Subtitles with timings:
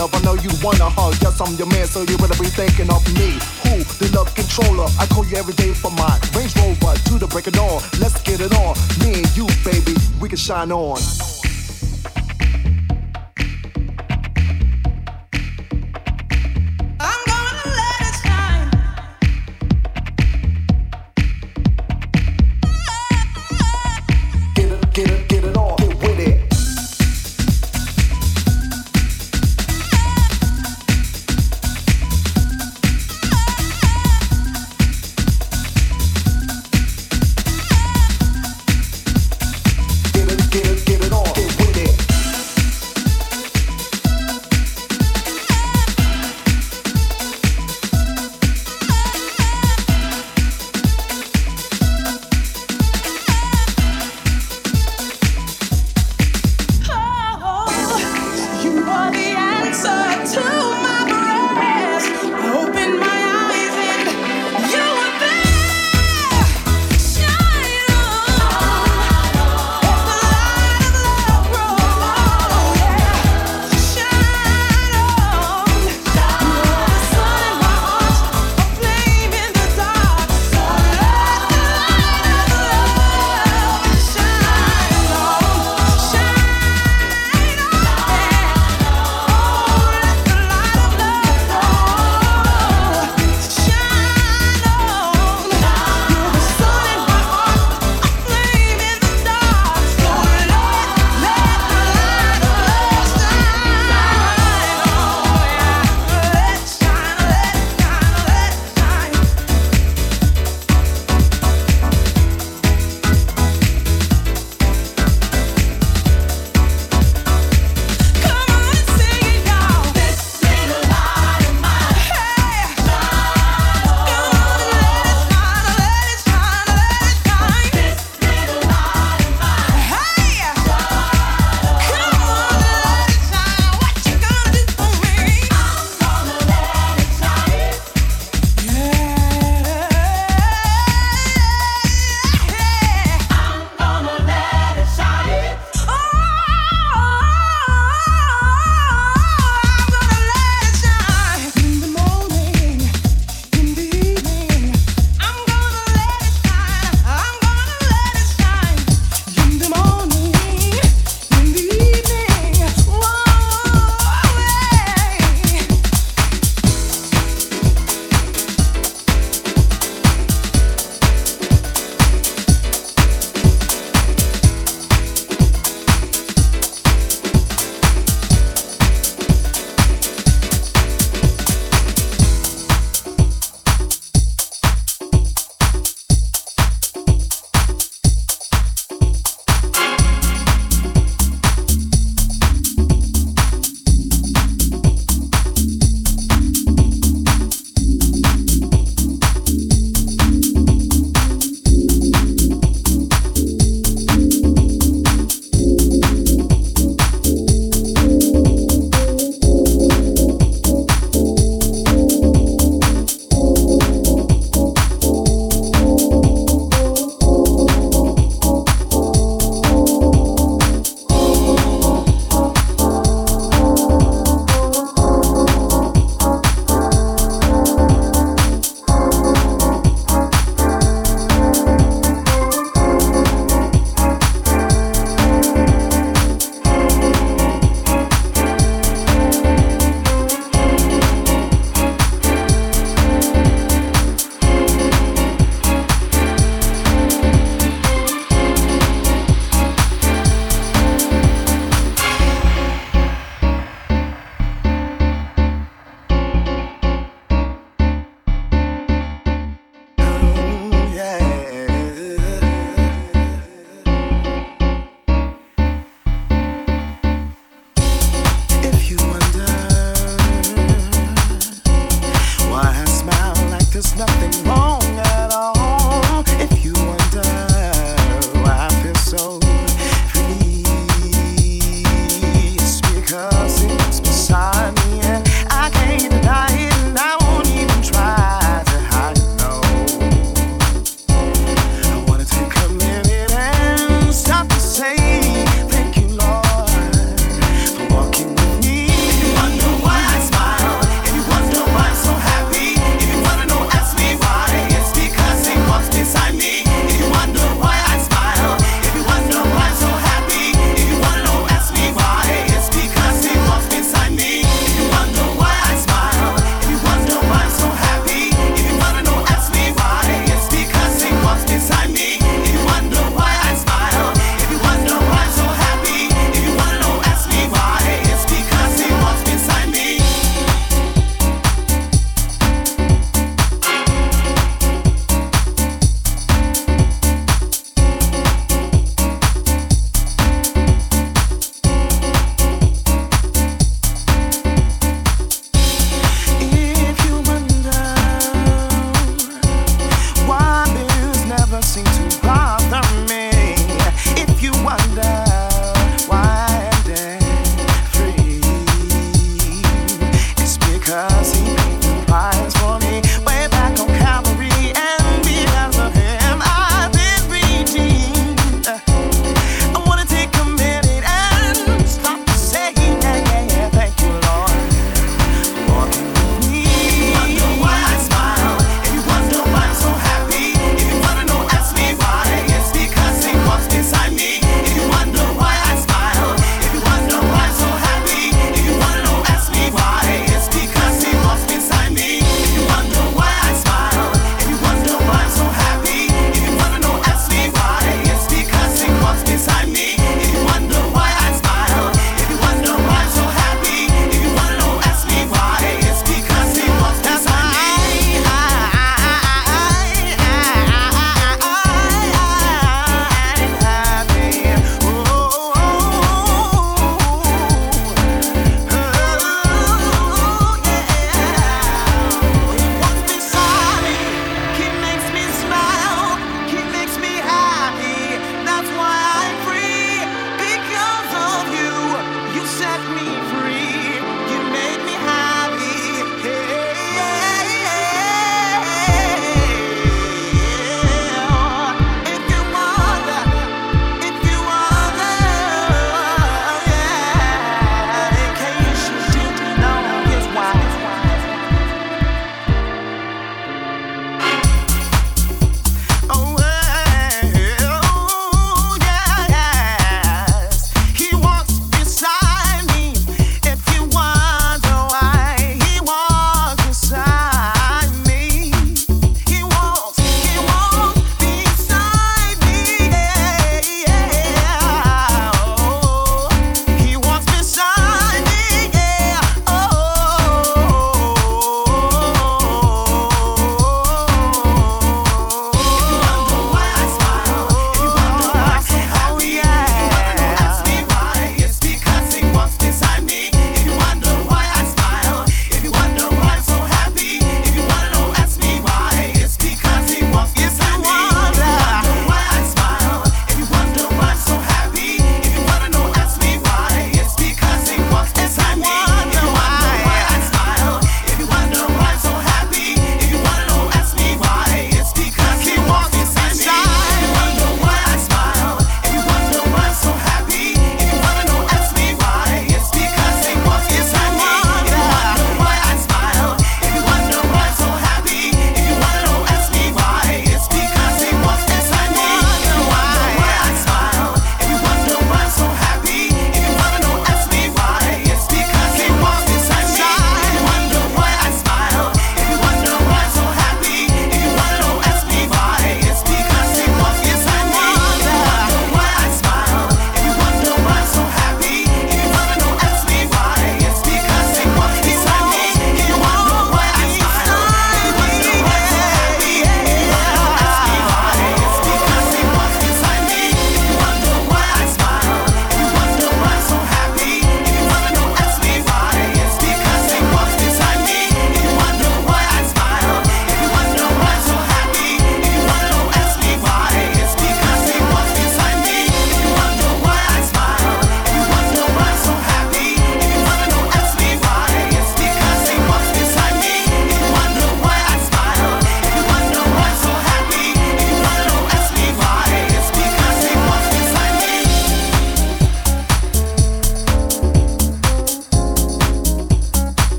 [0.00, 0.14] love.
[0.14, 1.14] I know you wanna hug.
[1.20, 3.36] Yes, I'm your man, so you better be thinking of me.
[3.64, 3.84] Who?
[4.00, 4.88] The love controller.
[4.98, 7.82] I call you every day for my Range Rover to the break of dawn.
[8.00, 8.74] Let's get it on.
[9.00, 10.98] Me and you, baby, we can shine on.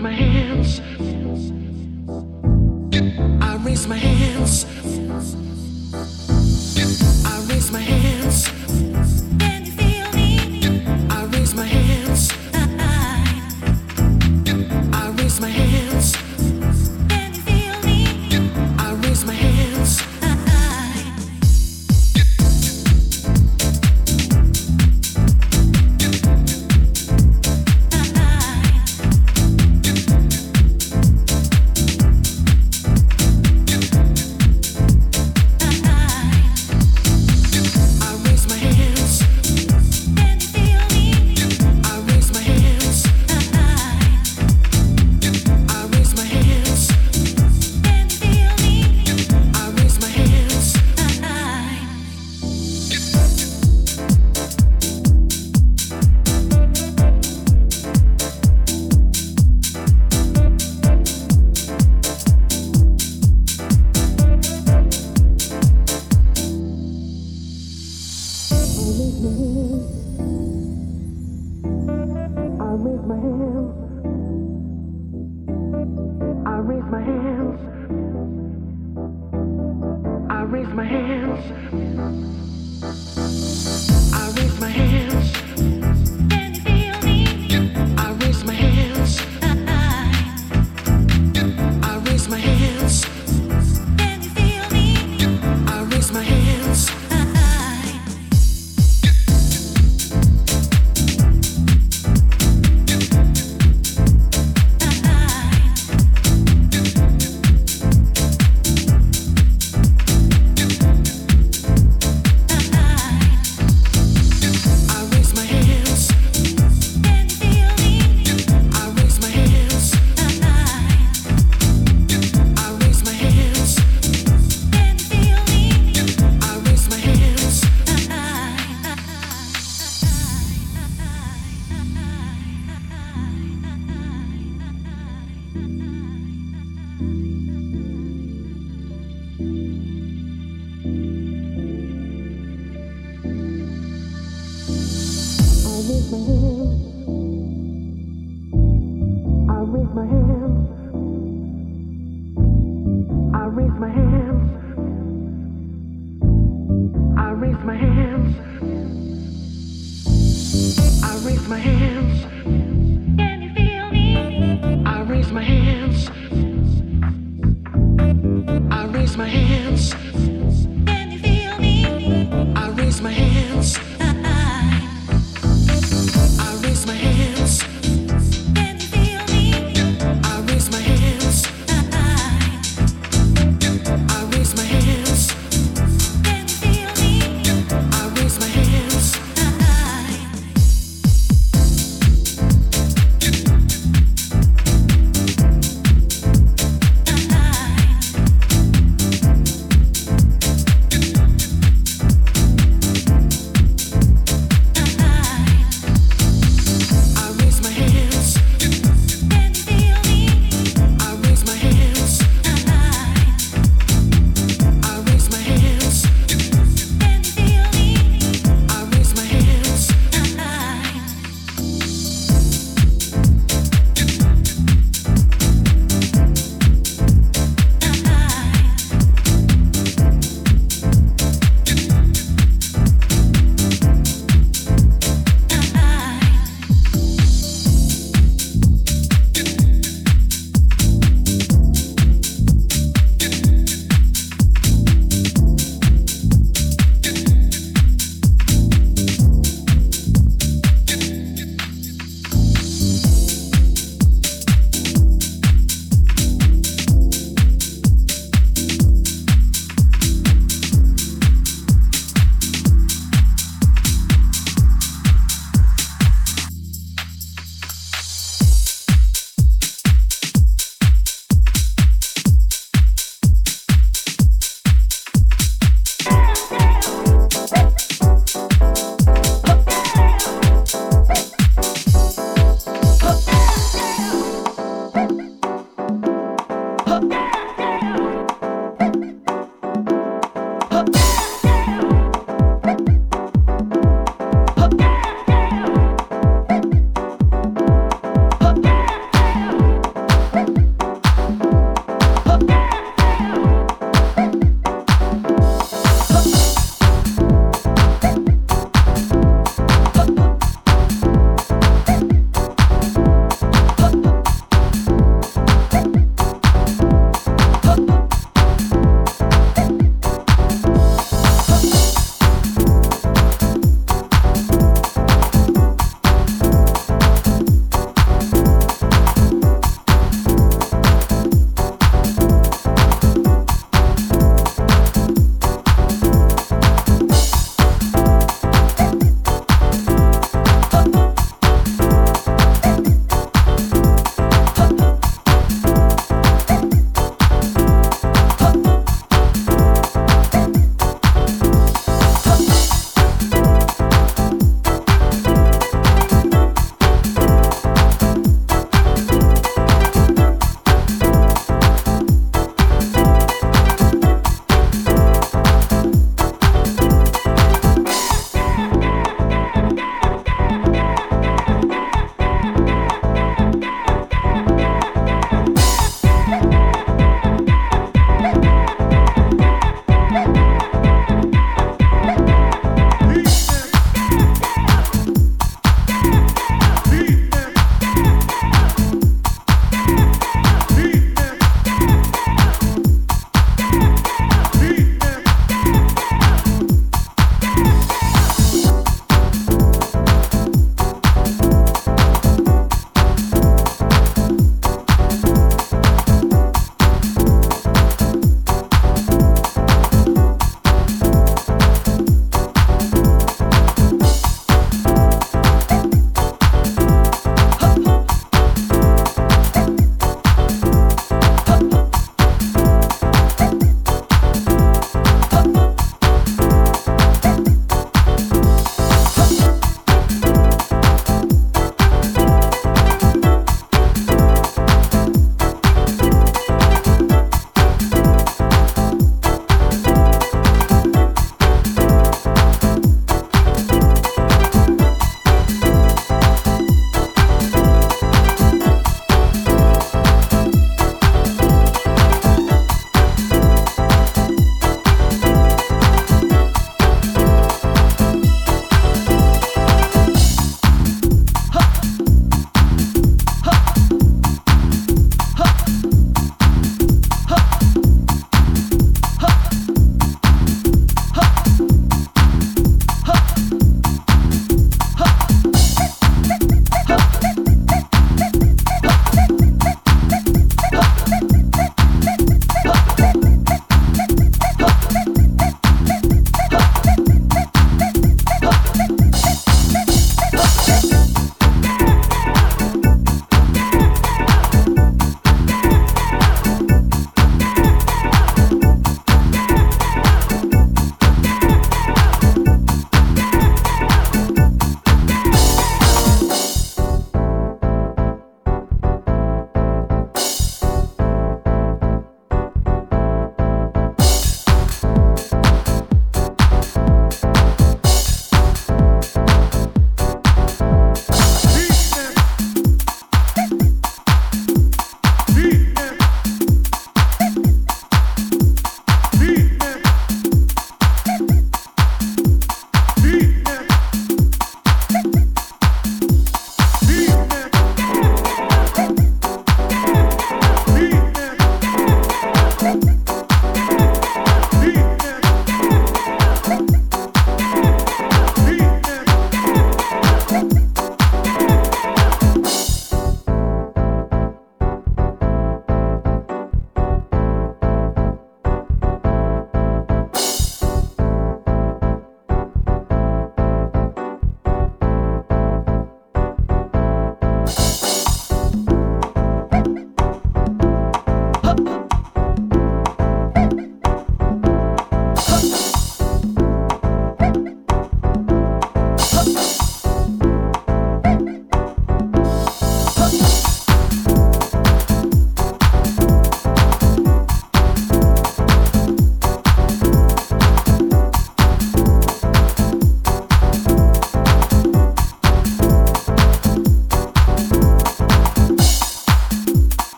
[0.00, 0.80] my hands.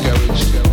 [0.00, 0.67] discouraged.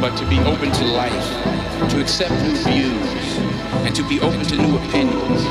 [0.00, 3.38] but to be open to life, to accept new views,
[3.86, 5.42] and to be open to new opinions.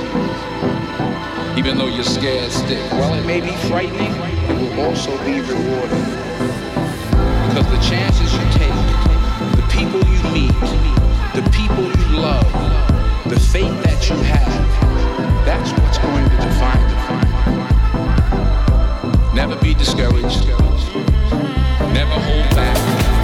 [1.57, 4.13] Even though you're scared stiff, while it may be frightening,
[4.49, 6.05] it will also be rewarding.
[7.49, 8.79] Because the chances you take,
[9.55, 10.53] the people you meet,
[11.33, 12.45] the people you love,
[13.27, 16.89] the faith that you have, that's what's going to define
[19.29, 19.35] you.
[19.35, 20.47] Never be discouraged.
[21.93, 23.16] Never hold back.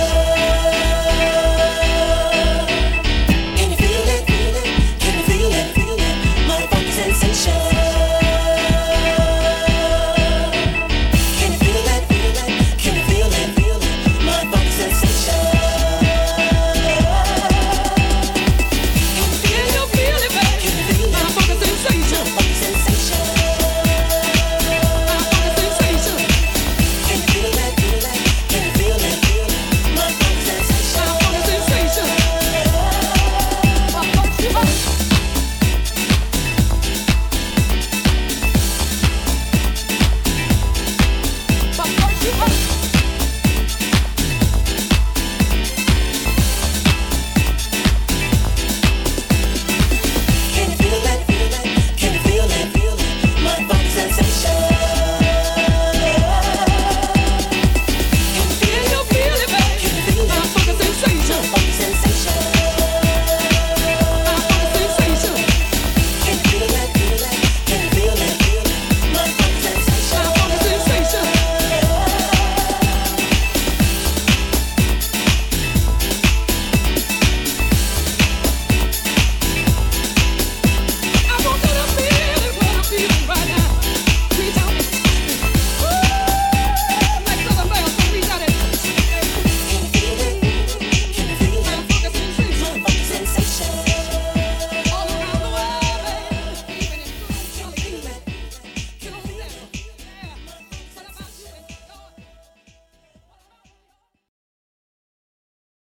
[0.00, 0.69] Deus.